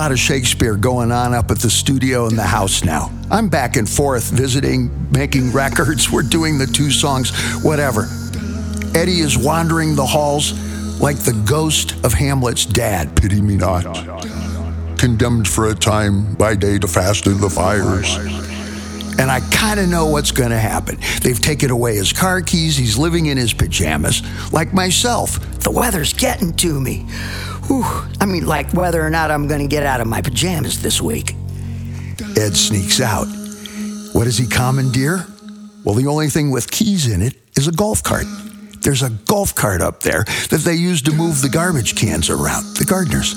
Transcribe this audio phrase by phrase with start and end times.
[0.00, 3.12] lot of Shakespeare going on up at the studio in the house now.
[3.30, 6.10] I'm back and forth visiting, making records.
[6.10, 7.32] We're doing the two songs,
[7.62, 8.08] whatever.
[8.94, 10.54] Eddie is wandering the halls
[11.02, 13.14] like the ghost of Hamlet's dad.
[13.14, 13.84] Pity me not.
[14.98, 18.16] Condemned for a time by day to fast in the fires.
[19.18, 20.98] And I kind of know what's going to happen.
[21.20, 22.74] They've taken away his car keys.
[22.74, 25.38] He's living in his pajamas, like myself.
[25.58, 27.04] The weather's getting to me.
[27.70, 27.84] Whew.
[28.20, 31.00] I mean, like whether or not I'm going to get out of my pajamas this
[31.00, 31.36] week.
[32.36, 33.28] Ed sneaks out.
[34.12, 35.24] What does he commandeer?
[35.84, 38.26] Well, the only thing with keys in it is a golf cart.
[38.80, 42.64] There's a golf cart up there that they use to move the garbage cans around,
[42.76, 43.36] the gardeners.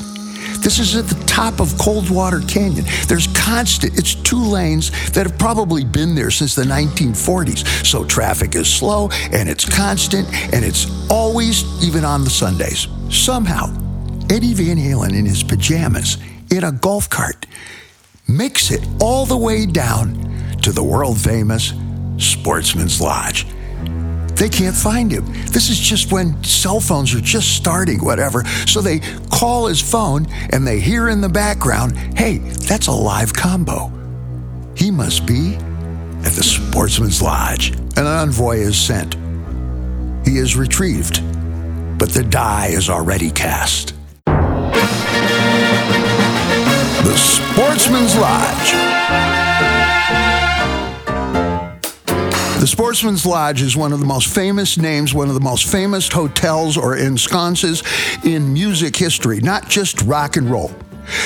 [0.63, 2.85] This is at the top of Coldwater Canyon.
[3.07, 7.85] There's constant, it's two lanes that have probably been there since the 1940s.
[7.85, 12.88] So traffic is slow and it's constant and it's always, even on the Sundays.
[13.12, 13.68] Somehow,
[14.30, 16.18] Eddie Van Halen in his pajamas
[16.52, 17.46] in a golf cart
[18.27, 21.74] makes it all the way down to the world famous
[22.18, 23.46] Sportsmen's Lodge.
[24.35, 25.26] They can't find him.
[25.48, 28.43] This is just when cell phones are just starting, whatever.
[28.65, 28.99] So they
[29.32, 33.91] call his phone and they hear in the background, hey, that's a live combo.
[34.76, 35.55] He must be
[36.26, 37.71] at the Sportsmen's Lodge.
[37.96, 39.15] An envoy is sent.
[40.26, 41.21] He is retrieved,
[41.99, 43.93] but the die is already cast.
[47.04, 48.71] The Sportsmen's Lodge.
[52.62, 56.07] The Sportsmen's Lodge is one of the most famous names, one of the most famous
[56.07, 57.84] hotels or ensconces
[58.24, 60.71] in music history, not just rock and roll.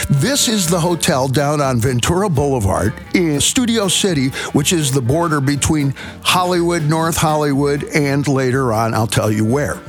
[0.10, 5.40] This is the hotel down on Ventura Boulevard in Studio City, which is the border
[5.40, 9.80] between Hollywood, North Hollywood, and later on, I'll tell you where.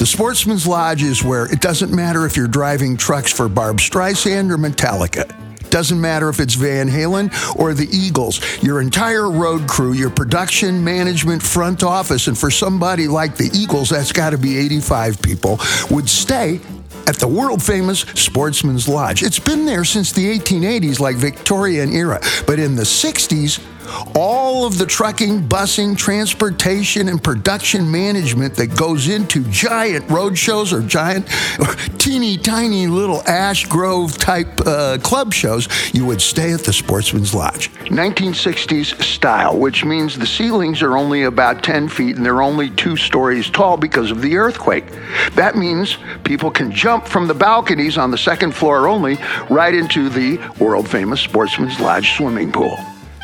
[0.00, 4.50] The Sportsmen's Lodge is where it doesn't matter if you're driving trucks for Barb Streisand
[4.50, 5.30] or Metallica.
[5.68, 10.82] Doesn't matter if it's Van Halen or the Eagles, your entire road crew, your production,
[10.82, 15.60] management, front office, and for somebody like the Eagles, that's got to be 85 people,
[15.90, 16.60] would stay
[17.06, 19.22] at the world famous Sportsmen's Lodge.
[19.22, 23.60] It's been there since the 1880s, like Victorian era, but in the 60s,
[24.14, 30.72] all of the trucking, busing, transportation, and production management that goes into giant road shows
[30.72, 31.26] or giant,
[31.58, 36.72] or teeny tiny little Ash Grove type uh, club shows, you would stay at the
[36.72, 37.70] Sportsmen's Lodge.
[37.86, 42.96] 1960s style, which means the ceilings are only about 10 feet and they're only two
[42.96, 44.84] stories tall because of the earthquake.
[45.34, 49.18] That means people can jump from the balconies on the second floor only
[49.48, 52.76] right into the world famous Sportsmen's Lodge swimming pool.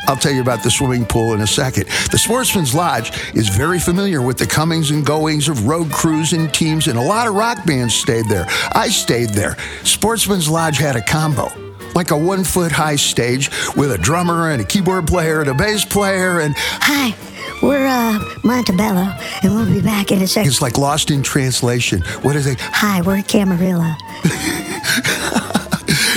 [0.08, 1.86] I'll tell you about the swimming pool in a second.
[2.10, 6.52] The Sportsmen's Lodge is very familiar with the comings and goings of road crews and
[6.52, 8.46] teams, and a lot of rock bands stayed there.
[8.72, 9.56] I stayed there.
[9.82, 11.48] Sportsmen's Lodge had a combo.
[11.94, 15.54] Like a one foot high stage with a drummer and a keyboard player and a
[15.54, 17.16] bass player and Hi,
[17.62, 19.12] we're uh, Montebello,
[19.42, 20.48] and we'll be back in a second.
[20.50, 22.02] it's like lost in translation.
[22.22, 22.58] What is it?
[22.60, 23.96] Hi, we're Camarilla.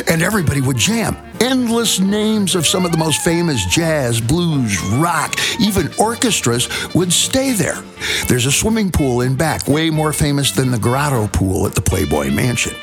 [0.07, 1.17] and everybody would jam.
[1.41, 7.53] Endless names of some of the most famous jazz, blues, rock, even orchestras would stay
[7.53, 7.81] there.
[8.27, 11.81] There's a swimming pool in back, way more famous than the Grotto pool at the
[11.81, 12.73] Playboy Mansion.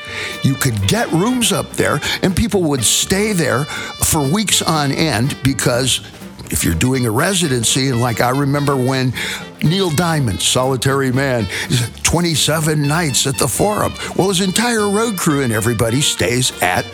[0.43, 5.37] You could get rooms up there, and people would stay there for weeks on end
[5.43, 6.01] because
[6.51, 9.13] if you're doing a residency, and like I remember when
[9.61, 11.47] Neil Diamond, Solitary Man,
[12.03, 13.93] 27 nights at the Forum.
[14.15, 16.85] Well, his entire road crew and everybody stays at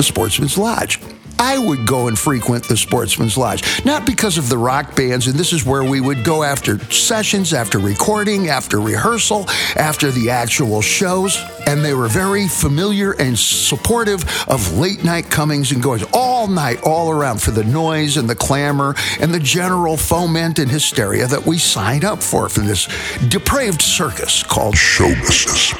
[0.00, 0.98] the Sportsmen's Lodge.
[1.38, 5.38] I would go and frequent the Sportsmen's Lodge, not because of the rock bands, and
[5.38, 9.44] this is where we would go after sessions, after recording, after rehearsal,
[9.76, 11.38] after the actual shows.
[11.66, 16.82] And they were very familiar and supportive of late night comings and goings all night,
[16.82, 21.44] all around for the noise and the clamor and the general foment and hysteria that
[21.44, 22.88] we signed up for from this
[23.28, 25.74] depraved circus called Show business.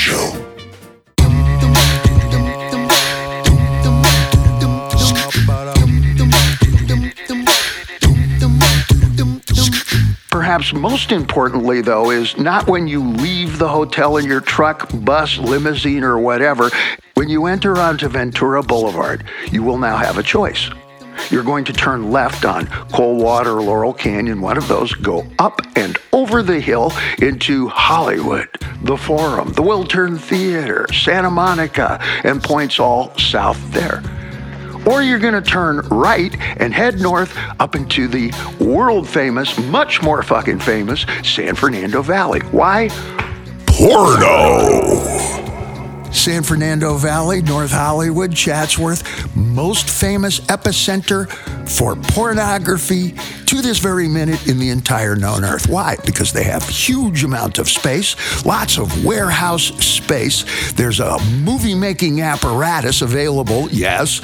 [0.00, 0.30] Show.
[10.30, 15.36] Perhaps most importantly, though, is not when you leave the hotel in your truck, bus,
[15.36, 16.70] limousine, or whatever.
[17.12, 20.70] When you enter onto Ventura Boulevard, you will now have a choice.
[21.30, 25.96] You're going to turn left on Coldwater Laurel Canyon, one of those, go up and
[26.12, 28.48] over the hill into Hollywood,
[28.82, 34.02] the Forum, the Wiltern Theater, Santa Monica, and points all south there.
[34.86, 40.02] or you're going to turn right and head north up into the world famous, much
[40.02, 42.40] more fucking famous San Fernando Valley.
[42.50, 42.88] Why?
[43.66, 45.19] Porno.
[46.12, 51.30] San Fernando Valley, North Hollywood, Chatsworth, most famous epicenter
[51.68, 53.12] for pornography
[53.46, 55.68] to this very minute in the entire known earth.
[55.68, 55.96] Why?
[56.04, 60.72] Because they have huge amount of space, lots of warehouse space.
[60.72, 64.20] There's a movie making apparatus available, yes.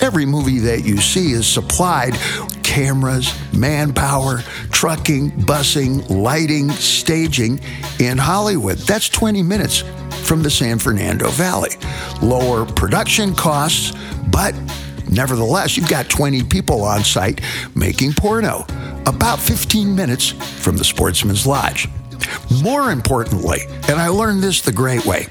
[0.00, 2.14] Every movie that you see is supplied
[2.62, 4.38] cameras, manpower,
[4.70, 7.60] trucking, busing, lighting, staging
[7.98, 8.78] in Hollywood.
[8.78, 9.84] That's 20 minutes
[10.22, 11.76] from the San Fernando Valley.
[12.22, 13.92] Lower production costs,
[14.30, 14.54] but
[15.10, 17.40] nevertheless, you've got 20 people on site
[17.74, 18.64] making porno,
[19.06, 21.88] about 15 minutes from the Sportsmen's Lodge.
[22.62, 25.26] More importantly, and I learned this the great way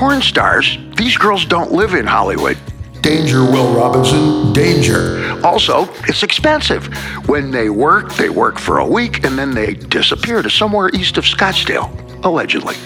[0.00, 2.56] porn stars, these girls don't live in Hollywood.
[3.02, 5.38] Danger, Will Robinson, danger.
[5.44, 6.86] Also, it's expensive.
[7.28, 11.18] When they work, they work for a week and then they disappear to somewhere east
[11.18, 11.90] of Scottsdale,
[12.24, 12.76] allegedly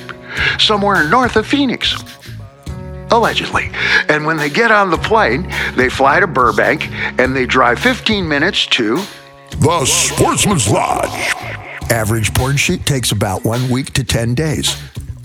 [0.59, 2.03] somewhere north of Phoenix.
[3.11, 3.71] Allegedly.
[4.09, 8.27] And when they get on the plane, they fly to Burbank and they drive 15
[8.27, 8.97] minutes to
[9.59, 11.35] The Sportsmen's Lodge.
[11.91, 14.77] Average porn shoot takes about one week to 10 days,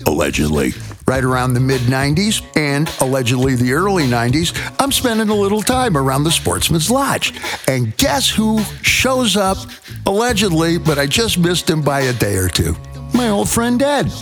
[0.06, 0.72] allegedly.
[1.06, 5.96] Right around the mid 90s and allegedly the early 90s, I'm spending a little time
[5.96, 7.32] around the Sportsmen's Lodge.
[7.66, 9.56] And guess who shows up,
[10.06, 12.76] allegedly, but I just missed him by a day or two?
[13.12, 14.12] My old friend Ed.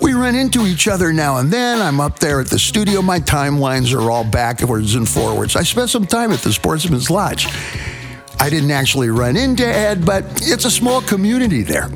[0.00, 1.80] We run into each other now and then.
[1.80, 3.02] I'm up there at the studio.
[3.02, 5.56] My timelines are all backwards and forwards.
[5.56, 7.46] I spent some time at the Sportsmen's Lodge.
[8.38, 11.90] I didn't actually run into Ed, but it's a small community there.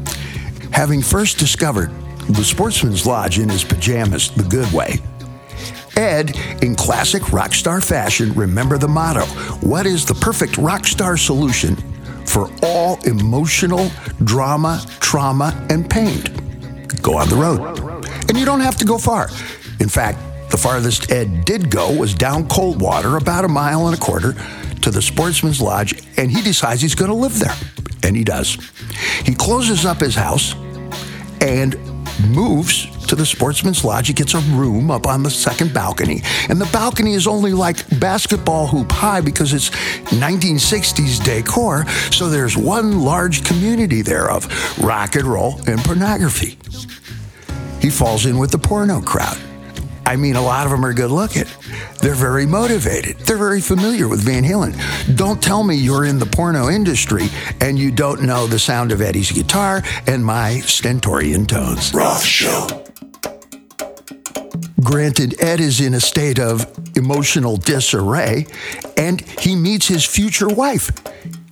[0.73, 1.91] Having first discovered
[2.29, 4.99] the Sportsmen's Lodge in his pajamas the good way,
[5.97, 9.27] Ed, in classic rock star fashion, remember the motto
[9.67, 11.77] What is the perfect rock star solution
[12.25, 13.91] for all emotional
[14.25, 16.23] drama, trauma, and pain?
[17.03, 17.90] Go on the road.
[18.29, 19.29] And you don't have to go far.
[19.81, 20.19] In fact,
[20.51, 24.35] the farthest Ed did go was down Coldwater, about a mile and a quarter,
[24.83, 27.55] to the Sportsmen's Lodge, and he decides he's going to live there.
[28.03, 28.57] And he does.
[29.25, 30.55] He closes up his house
[31.41, 31.77] and
[32.29, 34.09] moves to the Sportsmen's Lodge.
[34.09, 36.23] He gets a room up on the second balcony.
[36.49, 39.71] And the balcony is only like basketball hoop high because it's
[40.11, 41.87] 1960s decor.
[42.11, 44.47] So there's one large community there of
[44.83, 46.59] rock and roll and pornography
[47.81, 49.39] he falls in with the porno crowd.
[50.07, 51.45] I mean, a lot of them are good looking.
[52.01, 53.19] They're very motivated.
[53.19, 54.75] They're very familiar with Van Halen.
[55.17, 57.27] Don't tell me you're in the porno industry
[57.61, 61.95] and you don't know the sound of Eddie's guitar and my stentorian tones.
[61.95, 62.67] Roth show.
[64.83, 66.67] Granted, Ed is in a state of
[66.97, 68.47] emotional disarray
[68.97, 70.91] and he meets his future wife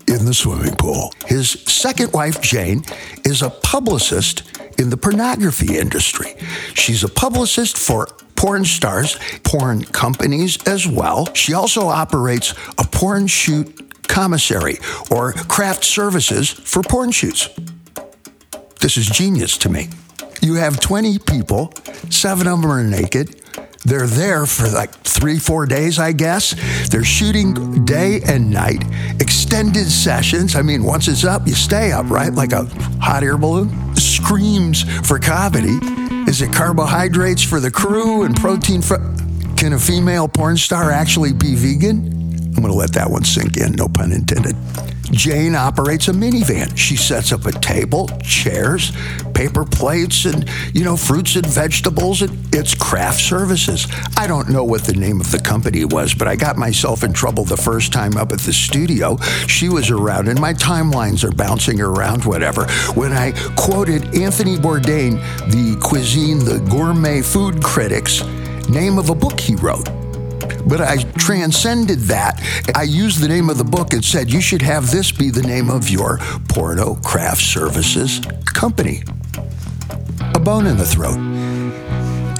[0.08, 1.12] in the swimming pool.
[1.26, 2.82] His second wife, Jane,
[3.25, 4.42] is a publicist
[4.78, 6.34] in the pornography industry.
[6.75, 11.32] She's a publicist for porn stars, porn companies as well.
[11.34, 14.78] She also operates a porn shoot commissary
[15.10, 17.48] or craft services for porn shoots.
[18.80, 19.88] This is genius to me.
[20.40, 21.75] You have 20 people,
[22.10, 23.38] seven of them are naked.
[23.88, 26.55] They're there for like three, four days, I guess.
[26.90, 28.85] They're shooting day and night,
[29.19, 30.55] extended sessions.
[30.56, 32.31] I mean, once it's up, you stay up, right?
[32.31, 32.67] Like a
[33.00, 33.96] hot air balloon.
[33.96, 35.78] Screams for comedy.
[36.28, 38.99] Is it carbohydrates for the crew and protein for.
[39.57, 42.17] Can a female porn star actually be vegan?
[42.58, 44.56] I'm going to let that one sink in, no pun intended.
[45.12, 46.76] Jane operates a minivan.
[46.76, 48.90] She sets up a table, chairs,
[49.32, 52.20] paper plates, and, you know, fruits and vegetables.
[52.20, 53.86] And it's craft services.
[54.16, 57.12] I don't know what the name of the company was, but I got myself in
[57.12, 59.18] trouble the first time up at the studio.
[59.46, 62.66] She was around, and my timelines are bouncing around, whatever.
[62.94, 65.20] When I quoted Anthony Bourdain,
[65.52, 68.24] the cuisine, the gourmet food critics,
[68.68, 69.88] name of a book he wrote.
[70.68, 72.42] But I transcended that.
[72.75, 75.42] I used the name of the book and said, you should have this be the
[75.42, 79.02] name of your Porno Craft Services company.
[80.34, 81.18] A bone in the throat.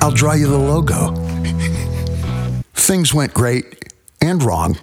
[0.02, 1.14] I'll draw you the logo.
[2.75, 4.78] Things went great and wrong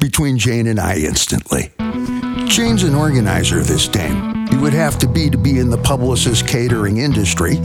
[0.00, 1.72] between Jane and I instantly.
[2.46, 4.46] Jane's an organizer, this dame.
[4.50, 7.56] You would have to be to be in the publicist catering industry.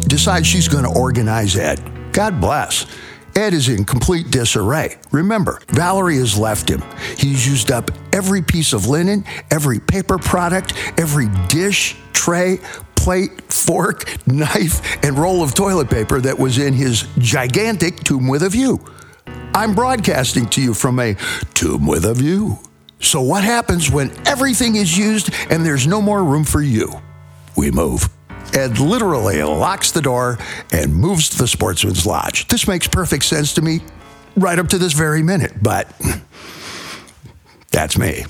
[0.00, 2.12] Decides she's going to organize Ed.
[2.12, 2.86] God bless.
[3.38, 4.98] Ed is in complete disarray.
[5.12, 6.82] Remember, Valerie has left him.
[7.16, 12.58] He's used up every piece of linen, every paper product, every dish, tray,
[12.96, 18.42] plate, fork, knife, and roll of toilet paper that was in his gigantic tomb with
[18.42, 18.84] a view.
[19.54, 21.14] I'm broadcasting to you from a
[21.54, 22.58] tomb with a view.
[22.98, 26.92] So, what happens when everything is used and there's no more room for you?
[27.56, 28.08] We move.
[28.54, 30.38] Ed literally locks the door
[30.72, 32.48] and moves to the Sportsmen's Lodge.
[32.48, 33.80] This makes perfect sense to me
[34.36, 35.92] right up to this very minute, but
[37.70, 38.24] that's me.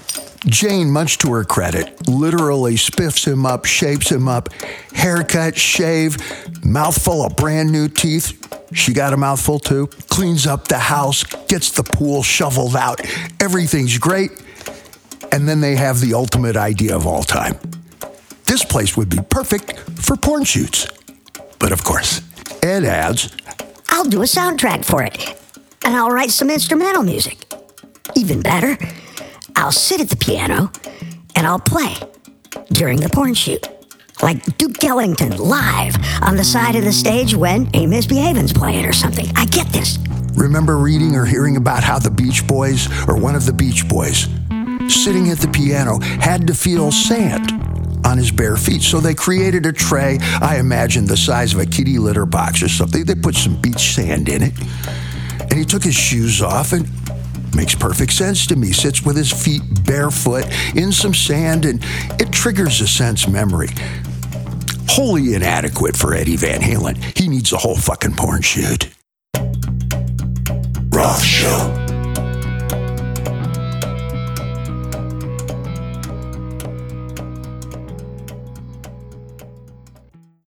[0.46, 4.52] Jane, much to her credit, literally spiffs him up, shapes him up,
[4.92, 6.16] haircut, shave,
[6.64, 8.34] mouthful of brand new teeth.
[8.72, 9.88] She got a mouthful too.
[10.08, 13.00] Cleans up the house, gets the pool shoveled out.
[13.40, 14.30] Everything's great.
[15.32, 17.58] And then they have the ultimate idea of all time.
[18.48, 20.86] This place would be perfect for porn shoots.
[21.58, 22.22] But of course,
[22.62, 23.30] Ed adds,
[23.90, 25.38] I'll do a soundtrack for it,
[25.84, 27.36] and I'll write some instrumental music.
[28.16, 28.78] Even better,
[29.54, 30.72] I'll sit at the piano
[31.36, 31.94] and I'll play
[32.72, 33.68] during the porn shoot.
[34.22, 38.94] Like Duke Ellington live on the side of the stage when Ain't Misbehavin's playing or
[38.94, 39.26] something.
[39.36, 39.98] I get this.
[40.32, 44.22] Remember reading or hearing about how the Beach Boys, or one of the Beach Boys,
[44.88, 47.57] sitting at the piano, had to feel sand
[48.04, 48.82] on his bare feet.
[48.82, 52.68] So they created a tray, I imagine the size of a kitty litter box or
[52.68, 53.04] something.
[53.04, 54.52] They put some beach sand in it.
[55.40, 56.86] And he took his shoes off and
[57.54, 58.72] Makes perfect sense to me.
[58.72, 60.44] Sits with his feet barefoot
[60.76, 61.82] in some sand, and
[62.20, 63.68] it triggers a sense memory.
[64.88, 66.96] Wholly inadequate for Eddie Van Halen.
[67.18, 68.90] He needs a whole fucking porn shoot.
[70.92, 71.88] Roth Show.